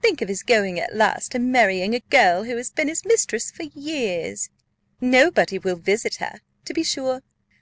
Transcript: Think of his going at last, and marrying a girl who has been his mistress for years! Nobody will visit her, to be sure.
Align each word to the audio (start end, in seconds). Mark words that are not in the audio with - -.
Think 0.00 0.22
of 0.22 0.28
his 0.30 0.42
going 0.42 0.80
at 0.80 0.96
last, 0.96 1.34
and 1.34 1.52
marrying 1.52 1.94
a 1.94 2.00
girl 2.00 2.44
who 2.44 2.56
has 2.56 2.70
been 2.70 2.88
his 2.88 3.04
mistress 3.04 3.50
for 3.50 3.64
years! 3.64 4.48
Nobody 5.02 5.58
will 5.58 5.76
visit 5.76 6.14
her, 6.14 6.40
to 6.64 6.72
be 6.72 6.82
sure. 6.82 7.20